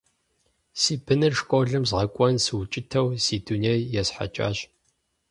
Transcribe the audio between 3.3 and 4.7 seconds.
дунейр есхьэкӀащ.